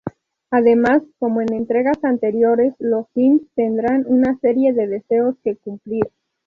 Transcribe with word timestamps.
Además, 0.49 1.03
como 1.19 1.41
en 1.41 1.53
entregas 1.53 2.03
anteriores, 2.03 2.73
los 2.79 3.05
Sims 3.13 3.43
tendrán 3.53 4.03
una 4.07 4.35
serie 4.39 4.73
de 4.73 4.87
deseos 4.87 5.35
que 5.43 5.57
cumplir. 5.57 6.05